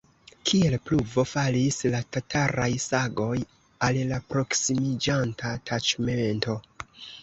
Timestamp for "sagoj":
2.87-3.37